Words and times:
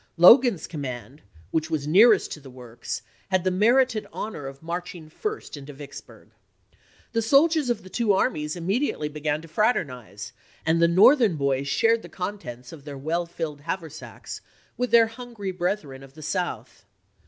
Logan's 0.17 0.65
command, 0.65 1.21
which 1.51 1.69
was 1.69 1.85
nearest 1.87 2.31
to 2.31 2.39
the 2.39 2.49
works, 2.49 3.03
had 3.29 3.43
the 3.43 3.51
merited 3.51 4.07
honor 4.11 4.47
of 4.47 4.63
marching 4.63 5.09
first 5.11 5.55
into 5.55 5.73
Vicksburg. 5.73 6.31
The 7.11 7.21
soldiers 7.21 7.69
of 7.69 7.83
the 7.83 7.89
two 7.91 8.11
armies 8.11 8.55
immediately 8.55 9.09
began 9.09 9.43
to 9.43 9.47
fraternize, 9.47 10.33
and 10.65 10.81
the 10.81 10.87
Northern 10.87 11.35
boys 11.35 11.67
shared 11.67 12.01
the 12.01 12.09
contents 12.09 12.71
of 12.71 12.83
their 12.83 12.97
well 12.97 13.27
filled 13.27 13.61
haversacks 13.61 14.41
with 14.75 14.89
their 14.89 15.05
hungry 15.05 15.51
brethren 15.51 16.01
of 16.01 16.15
the 16.15 16.23
South. 16.23 16.83